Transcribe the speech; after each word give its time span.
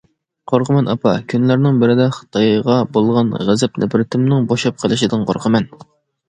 قورقىمەن 0.51 0.87
ئاپا، 0.93 1.11
كۈنلەرنىڭ 1.33 1.77
بىرىدە 1.83 2.07
خىتايغا 2.15 2.79
بولغان 2.97 3.29
غەزەپ- 3.51 3.79
نەپرىتىمنىڭ 3.85 4.49
بوشاپ 4.55 4.83
قېلىشىدىن 4.87 5.29
قورقىمەن. 5.31 5.71